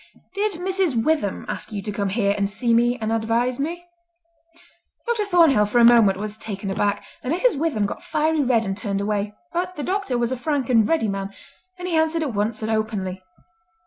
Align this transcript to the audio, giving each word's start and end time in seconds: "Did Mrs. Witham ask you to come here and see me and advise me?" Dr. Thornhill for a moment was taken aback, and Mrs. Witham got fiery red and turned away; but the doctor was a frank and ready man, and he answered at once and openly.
"Did 0.33 0.53
Mrs. 0.53 1.03
Witham 1.03 1.45
ask 1.47 1.71
you 1.71 1.83
to 1.83 1.91
come 1.91 2.09
here 2.09 2.33
and 2.35 2.49
see 2.49 2.73
me 2.73 2.97
and 2.99 3.11
advise 3.13 3.59
me?" 3.59 3.85
Dr. 5.05 5.25
Thornhill 5.25 5.67
for 5.67 5.77
a 5.77 5.83
moment 5.83 6.17
was 6.17 6.37
taken 6.39 6.71
aback, 6.71 7.05
and 7.21 7.31
Mrs. 7.31 7.55
Witham 7.59 7.85
got 7.85 8.01
fiery 8.01 8.41
red 8.41 8.65
and 8.65 8.75
turned 8.75 8.99
away; 8.99 9.35
but 9.53 9.75
the 9.75 9.83
doctor 9.83 10.17
was 10.17 10.31
a 10.31 10.37
frank 10.37 10.71
and 10.71 10.89
ready 10.89 11.07
man, 11.07 11.29
and 11.77 11.87
he 11.87 11.95
answered 11.95 12.23
at 12.23 12.33
once 12.33 12.63
and 12.63 12.71
openly. 12.71 13.21